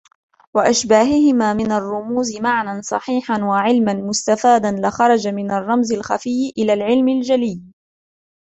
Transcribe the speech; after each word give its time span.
وَأَشْبَاهِهِمَا 0.53 1.53
مِنْ 1.53 1.71
الرُّمُوزِ 1.71 2.37
مَعْنًى 2.41 2.81
صَحِيحًا 2.81 3.43
وَعِلْمًا 3.43 3.93
مُسْتَفَادًا 3.93 4.75
لَخَرَجَ 4.87 5.27
مِنْ 5.27 5.51
الرَّمْزِ 5.51 5.91
الْخَفِيِّ 5.93 6.53
إلَى 6.57 6.73
الْعِلْمِ 6.73 7.07
الْجَلِيِّ 7.09 7.61